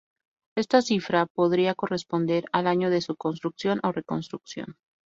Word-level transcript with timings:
Esta 0.57 0.81
cifra 0.81 1.27
podría 1.27 1.75
corresponder 1.75 2.45
al 2.51 2.65
año 2.65 2.89
de 2.89 3.01
su 3.01 3.15
construcción 3.15 3.79
o 3.83 3.91
reconstrucción. 3.91 4.75